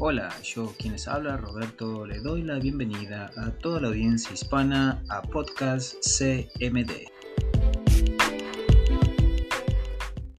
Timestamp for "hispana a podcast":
4.32-5.96